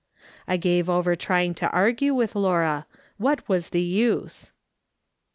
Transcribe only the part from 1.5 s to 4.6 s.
to argue with Laura; what was the use?